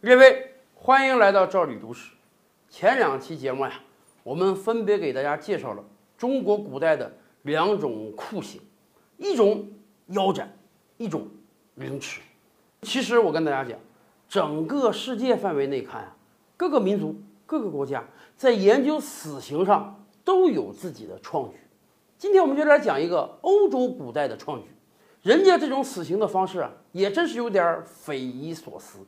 [0.00, 2.12] 各位，欢迎来到赵李都市。
[2.70, 3.72] 前两期节目呀，
[4.22, 5.82] 我们分别给大家介绍了
[6.16, 8.60] 中国古代的两种酷刑，
[9.16, 9.68] 一种
[10.06, 10.56] 腰斩，
[10.98, 11.26] 一种
[11.74, 12.20] 凌迟。
[12.82, 13.76] 其实我跟大家讲，
[14.28, 16.16] 整个世界范围内看啊，
[16.56, 18.04] 各个民族、各个国家
[18.36, 21.56] 在研究死刑上都有自己的创举。
[22.16, 24.68] 今天我们就来讲一个欧洲古代的创举，
[25.22, 29.00] 人家这种死刑的方式啊，也真是有点匪夷所思。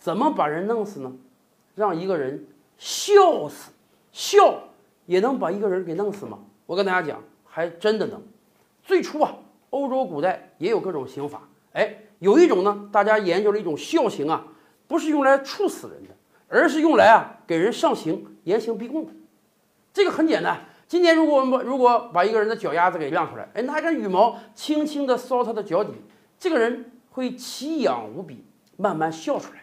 [0.00, 1.12] 怎么把人弄死呢？
[1.76, 2.46] 让一个人
[2.78, 3.70] 笑死，
[4.10, 4.64] 笑
[5.06, 6.38] 也能把一个人给弄死吗？
[6.66, 8.20] 我跟大家讲，还真的能。
[8.82, 9.36] 最初啊，
[9.68, 11.42] 欧洲古代也有各种刑法，
[11.74, 14.44] 哎，有一种呢，大家研究了一种笑刑啊，
[14.88, 16.14] 不是用来处死人的，
[16.48, 19.12] 而是用来啊给人上刑、严刑逼供的。
[19.92, 20.58] 这个很简单。
[20.88, 25.92] 今天如果我们如果把一个人的脚丫子给亮出来，哎，拿根羽毛轻轻地搔他的脚底，
[26.38, 28.44] 这个人会奇痒无比，
[28.76, 29.59] 慢慢笑出来。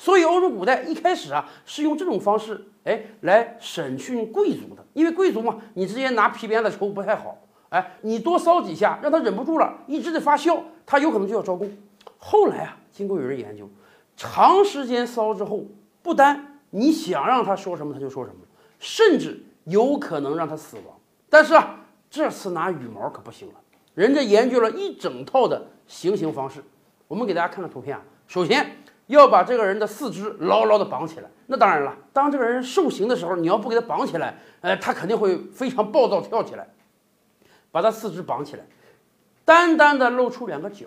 [0.00, 7.36] 所以欧洲古代一开始啊是用这种方式，哎，来审讯贵族的，因为贵族嘛，你直接拿皮鞭子抽不太好，
[7.68, 11.70] 哎，你多骚几下，让他忍不住了，一直在发笑，他有可能就要招供。
[12.16, 13.68] 后来啊，经过有人研究，
[14.16, 15.66] 长时间骚之后，
[16.02, 18.38] 不单你想让他说什么他就说什么，
[18.78, 19.44] 甚至。
[19.64, 21.80] 有可能让他死亡，但是啊，
[22.10, 23.54] 这次拿羽毛可不行了。
[23.94, 26.64] 人家研究了一整套的行刑方式，
[27.06, 28.02] 我们给大家看看图片啊。
[28.26, 28.78] 首先
[29.10, 31.30] 要把这个人的四肢牢牢的绑起来。
[31.46, 36.68] 那当然了，当这个人受刑的时候，你要不给他绑起来，呃，他肯定会非常暴躁跳起来。
[37.72, 38.64] 把他四肢绑起来，
[39.44, 40.86] 单单的露出两个脚，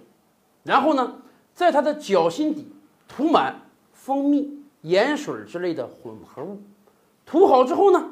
[0.63, 1.15] 然后呢，
[1.53, 2.73] 在他的脚心底
[3.07, 3.61] 涂满
[3.93, 6.61] 蜂蜜、盐水之类的混合物。
[7.25, 8.09] 涂好之后呢？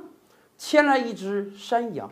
[0.58, 2.09] 牵来一只山羊，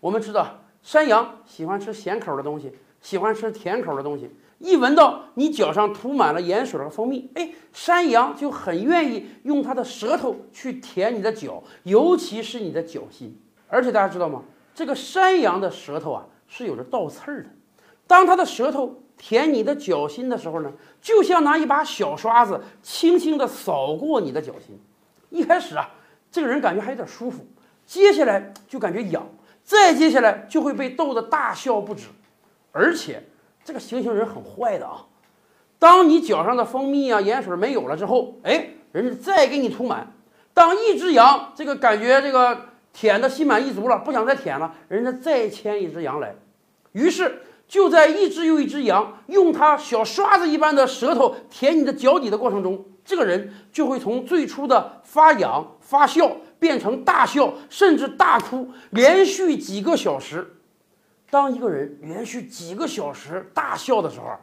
[0.00, 4.30] 我们知道山羊喜欢吃咸口的东西，喜欢吃甜口的东西。
[4.58, 13.40] 一闻到你脚上涂满了盐水和蜂蜜，哎，山羊就很愿意用它的舌头去舔你的脚，尤其是你的脚心。
[13.68, 14.42] 而且大家知道吗？
[14.74, 17.48] 这个山羊的舌头啊是有着倒刺儿的。
[18.06, 24.78] 当它的舌头舔你的脚心的时候呢，就像拿一把小刷子轻轻地扫过你的脚心。
[25.30, 25.90] 一开始啊，
[26.32, 27.46] 这个人感觉还有点舒服。
[27.84, 29.26] 接下来就感觉痒，
[29.62, 32.06] 再接下来就会被逗得大笑不止，
[32.72, 33.22] 而且
[33.68, 35.04] 这个行刑人很坏的啊！
[35.78, 40.10] 当你脚上的蜂蜜啊、盐水没有了之后，哎，人家再给你涂满。
[40.54, 42.58] 当一只羊这个感觉这个
[42.94, 46.34] 舔的心满意足了，不想再舔了，人家再牵一只羊来。
[46.92, 56.30] 于是就在一只又一只羊用它小刷子一般的舌头舔你的脚底的过程中，这个人就会从最初的发痒发笑。
[56.58, 60.57] 变成大笑，甚至大哭，连续几个小时。
[61.30, 64.36] 当一个人连续几个小时大笑的时候，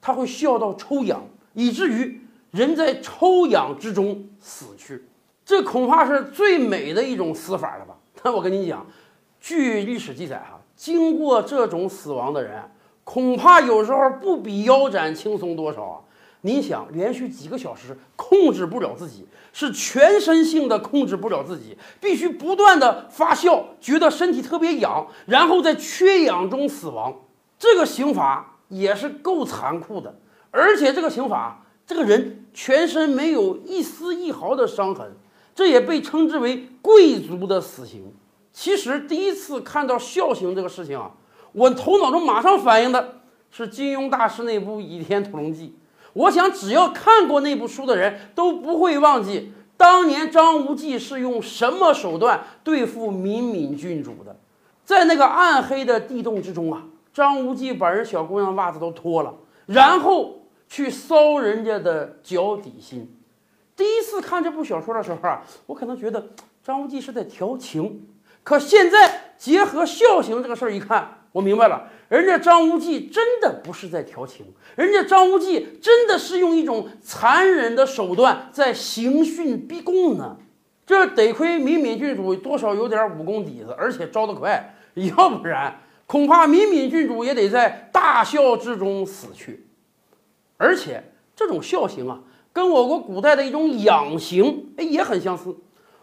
[0.00, 1.22] 他会笑到抽氧，
[1.54, 5.04] 以至于人在抽氧之中死去。
[5.44, 7.96] 这恐怕是最美的一种死法了吧？
[8.22, 8.86] 但我跟你讲，
[9.40, 12.62] 据历史记载，哈，经过这种死亡的人，
[13.02, 16.00] 恐怕有时候不比腰斩轻松多少啊。
[16.42, 27.14] 你想连续几个小时控制不了自己，是全身性的控制不了自己，必须不断的发笑，觉得身体特别痒，然后在缺氧中死亡。
[27.58, 30.14] 这个刑罚也是够残酷的，
[30.50, 35.10] 而且这个刑罚，这个人全身没有一丝一毫的伤痕，
[35.54, 38.12] 这也被称之为贵族的死刑。
[38.52, 41.10] 其实第一次看到笑刑这个事情啊，
[41.52, 45.68] 我头脑中马上反应的是金庸大师那部《倚天屠龙记》。
[46.14, 54.36] 我想，只要看过那部书的人都不会忘记当年张无忌是用什么手段对付敏敏郡主的。
[54.84, 56.82] 在那个暗黑的地洞之中啊，
[57.12, 59.34] 张无忌把人小姑娘袜子都脱了，
[59.66, 63.14] 然后去搔人家的脚底心。
[63.76, 66.28] 第一次看这部小说的时候啊，我可能觉得
[66.64, 68.08] 张无忌是在调情，
[68.42, 71.17] 可现在结合笑刑这个事儿一看。
[71.32, 74.46] 我明白了，人家张无忌真的不是在调情，
[74.76, 80.36] 人家张无忌真的是用一种残忍的手段在刑讯逼供呢。
[80.86, 89.66] 这得亏敏敏郡主多少有点武功底子，而且招得快，要不然恐怕敏敏郡主也得在大笑之中死去。
[90.56, 91.04] 而且
[91.36, 92.20] 这种笑刑啊，
[92.54, 95.54] 跟我国古代的一种养刑哎也很相似。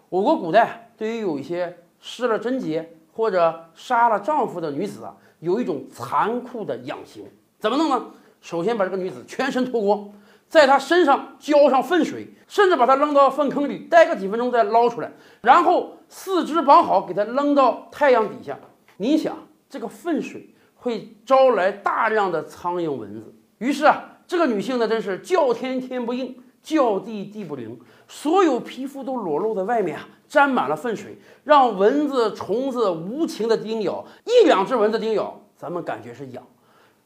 [0.09, 2.91] 我国古代对于有一些失了贞洁。
[3.15, 7.23] 或者杀了丈夫的女子啊，有一种残酷的养刑，
[7.57, 8.05] 怎么弄呢？
[8.41, 10.09] 首先把这个女子全身脱光，
[10.49, 15.09] 在她身上浇上粪水，甚至把她扔到粪坑里待个几分钟再捞出来，
[15.41, 18.59] 然后四肢绑好，给她扔到太阳底下。
[18.97, 19.37] 你想，
[19.69, 34.03] 这个粪水会招来大量的苍蝇蚊子，于是啊，这个女性呢，真是叫天天不应，叫地地不灵，所有皮肤都裸露在外面啊，沾满了粪水，让蚊子、虫子无情的叮咬。
[34.25, 36.41] 一两只蚊子叮咬，咱们感觉是痒；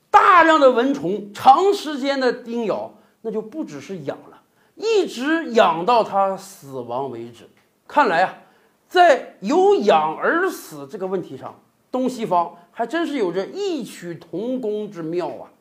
[0.09, 4.39] 大量的蚊虫长时间的叮咬，那就不只是痒了，
[4.75, 7.43] 一直痒到它死亡为止。
[7.85, 8.33] 看来啊，
[8.87, 11.53] 在有痒而死这个问题上，
[11.91, 15.51] 东西方还真是有着异曲同工之妙啊。